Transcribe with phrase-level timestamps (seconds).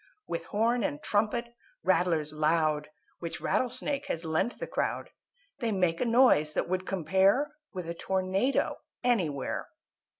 [0.25, 1.53] With horn and trumpet,
[1.83, 5.11] rattlers loud, Which Rattle Snake has lent the crowd,
[5.59, 9.67] They make a noise that would compare With a tornado anywhere.